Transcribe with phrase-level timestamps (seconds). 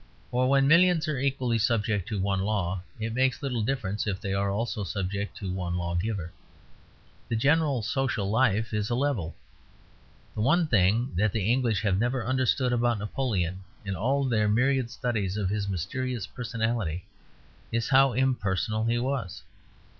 [0.31, 4.33] For when millions are equally subject to one law, it makes little difference if they
[4.33, 6.31] are also subject to one lawgiver;
[7.29, 9.35] the general social life is a level.
[10.33, 14.89] The one thing that the English have never understood about Napoleon, in all their myriad
[14.89, 17.05] studies of his mysterious personality,
[17.71, 19.43] is how impersonal he was.